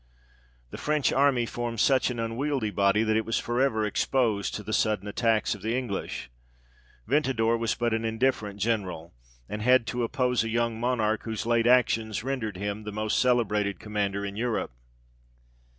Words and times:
The 0.71 0.79
French 0.79 1.13
army 1.13 1.45
formed 1.45 1.79
such 1.79 2.09
an 2.09 2.17
unwieldy 2.19 2.71
body, 2.71 3.03
that 3.03 3.15
it 3.15 3.23
was 3.23 3.37
for 3.37 3.61
ever 3.61 3.85
exposed 3.85 4.55
to 4.55 4.63
the 4.63 4.73
sudden 4.73 5.07
attacks 5.07 5.53
of 5.53 5.61
the 5.61 5.77
English. 5.77 6.31
Venta 7.05 7.35
dour 7.35 7.55
was 7.55 7.75
but 7.75 7.93
an 7.93 8.03
indifferent 8.03 8.59
General, 8.59 9.13
and 9.47 9.61
had 9.61 9.85
to 9.85 10.01
oppose 10.01 10.43
a 10.43 10.49
young 10.49 10.79
Monarch, 10.79 11.21
whose 11.25 11.45
late 11.45 11.67
actions 11.67 12.23
rendered 12.23 12.57
him 12.57 12.83
the 12.83 12.91
most 12.91 13.19
celebrated 13.19 13.79
commander 13.79 14.25
in 14.25 14.35
Europe. 14.35 14.71